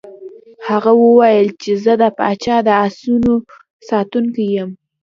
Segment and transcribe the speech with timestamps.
[0.67, 3.33] هغه وویل چې زه د پاچا د آسونو
[3.89, 4.69] ساتونکی یم.